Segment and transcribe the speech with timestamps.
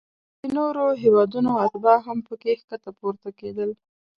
[0.41, 3.69] د نورو هیوادونو اتباع هم پکې ښکته پورته کیدل.